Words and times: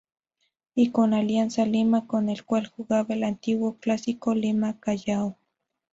Y 0.73 0.89
con 0.89 1.13
Alianza 1.13 1.63
Lima 1.67 2.07
con 2.07 2.29
el 2.29 2.43
cual 2.43 2.65
jugaba 2.65 3.13
el 3.13 3.23
antiguo 3.23 3.75
clásico 3.77 4.33
Lima-Callao. 4.33 5.37